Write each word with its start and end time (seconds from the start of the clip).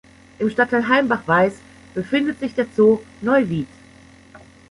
Im 0.39 0.49
Stadtteil 0.49 0.87
Heimbach-Weis 0.87 1.59
befindet 1.93 2.39
sich 2.39 2.55
der 2.55 2.65
Zoo 2.75 3.01
Neuwied. 3.21 3.67